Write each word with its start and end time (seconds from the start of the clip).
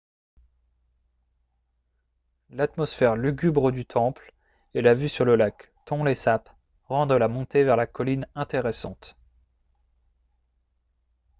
l'atmosphère 2.49 3.15
lugubre 3.15 3.71
du 3.71 3.85
temple 3.85 4.33
et 4.73 4.81
la 4.81 4.95
vue 4.95 5.09
sur 5.09 5.25
le 5.25 5.35
lac 5.35 5.71
tonlé 5.85 6.15
sap 6.15 6.49
rendent 6.85 7.11
la 7.11 7.27
montée 7.27 7.63
vers 7.63 7.75
la 7.75 7.85
colline 7.85 8.25
intéressante 8.33 9.15